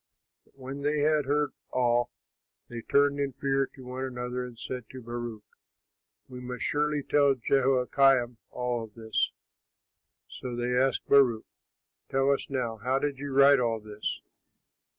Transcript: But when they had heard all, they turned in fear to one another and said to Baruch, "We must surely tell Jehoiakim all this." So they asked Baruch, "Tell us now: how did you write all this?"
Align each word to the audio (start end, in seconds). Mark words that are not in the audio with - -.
But 0.45 0.57
when 0.57 0.81
they 0.81 1.01
had 1.01 1.25
heard 1.25 1.51
all, 1.69 2.09
they 2.69 2.81
turned 2.81 3.19
in 3.19 3.33
fear 3.33 3.67
to 3.75 3.85
one 3.85 4.03
another 4.05 4.43
and 4.43 4.57
said 4.57 4.85
to 4.89 4.99
Baruch, 5.03 5.43
"We 6.27 6.39
must 6.39 6.63
surely 6.63 7.03
tell 7.03 7.35
Jehoiakim 7.35 8.37
all 8.49 8.87
this." 8.87 9.31
So 10.27 10.55
they 10.55 10.75
asked 10.75 11.05
Baruch, 11.07 11.45
"Tell 12.09 12.31
us 12.31 12.49
now: 12.49 12.77
how 12.77 12.97
did 12.97 13.19
you 13.19 13.31
write 13.31 13.59
all 13.59 13.79
this?" 13.79 14.23